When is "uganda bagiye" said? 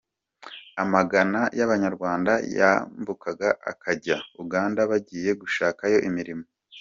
4.41-5.31